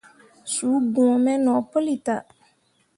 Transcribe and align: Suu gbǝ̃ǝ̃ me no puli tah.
Suu 0.53 0.77
gbǝ̃ǝ̃ 0.93 1.15
me 1.23 1.33
no 1.43 1.53
puli 1.69 1.95
tah. 2.05 2.23